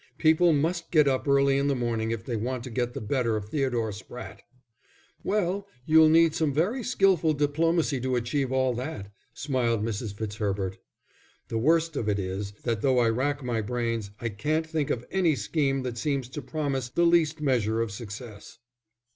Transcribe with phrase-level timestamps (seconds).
[0.17, 3.35] People must get up early in the morning if they want to get the better
[3.35, 4.39] of Theodore Spratte."
[5.23, 10.15] "Well, you'll need some very skilful diplomacy to achieve all that," smiled Mrs.
[10.15, 10.79] Fitzherbert.
[11.49, 15.05] "The worst of it is, that though I rack my brains I can't think of
[15.11, 18.57] any scheme that seems to promise the least measure of success."